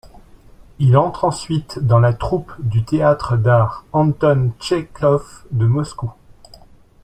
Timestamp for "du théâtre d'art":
2.57-3.85